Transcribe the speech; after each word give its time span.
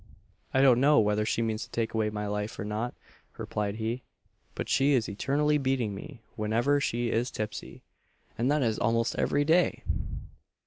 "I 0.51 0.63
don't 0.63 0.79
know 0.81 0.99
whether 0.99 1.27
she 1.27 1.43
means 1.43 1.65
to 1.65 1.69
take 1.69 1.93
away 1.93 2.09
my 2.09 2.25
life, 2.25 2.57
or 2.57 2.65
not," 2.65 2.95
replied 3.37 3.75
he, 3.75 4.01
"but 4.55 4.67
she 4.67 4.93
is 4.93 5.07
eternally 5.07 5.59
beating 5.59 5.93
me 5.93 6.23
whenever 6.35 6.79
she 6.79 7.11
is 7.11 7.29
tipsy; 7.29 7.83
and 8.35 8.49
that 8.49 8.63
is 8.63 8.79
almost 8.79 9.13
every 9.13 9.45
day!" 9.45 9.83